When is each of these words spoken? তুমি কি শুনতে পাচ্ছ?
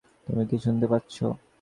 তুমি 0.27 0.43
কি 0.49 0.57
শুনতে 0.63 0.85
পাচ্ছ? 0.91 1.15